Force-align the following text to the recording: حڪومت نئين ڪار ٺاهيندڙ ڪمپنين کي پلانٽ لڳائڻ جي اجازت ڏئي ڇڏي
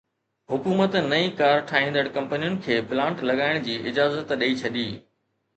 حڪومت 0.51 0.95
نئين 1.09 1.35
ڪار 1.41 1.59
ٺاهيندڙ 1.71 2.03
ڪمپنين 2.17 2.57
کي 2.69 2.79
پلانٽ 2.93 3.23
لڳائڻ 3.31 3.63
جي 3.69 3.79
اجازت 3.93 4.37
ڏئي 4.45 4.61
ڇڏي 4.65 4.89